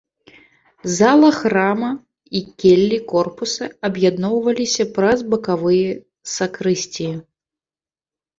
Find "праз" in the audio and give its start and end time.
4.97-5.19